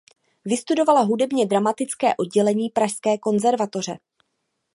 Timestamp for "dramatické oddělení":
1.45-2.69